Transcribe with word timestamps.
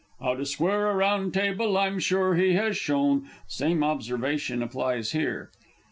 _)'Ow 0.25 0.33
to 0.33 0.47
square 0.47 0.87
a 0.89 0.95
round 0.95 1.31
table 1.31 1.77
I'm 1.77 1.99
sure 1.99 2.33
he 2.33 2.53
has 2.53 2.75
shown. 2.75 3.29
(_Same 3.47 3.83
observation 3.85 4.63
applies 4.63 5.11
here. 5.11 5.51